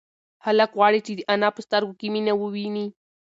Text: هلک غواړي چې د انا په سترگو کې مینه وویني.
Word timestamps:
هلک 0.45 0.69
غواړي 0.77 0.99
چې 1.05 1.11
د 1.15 1.21
انا 1.33 1.49
په 1.55 1.61
سترگو 1.65 1.95
کې 1.99 2.07
مینه 2.13 2.33
وویني. 2.37 2.87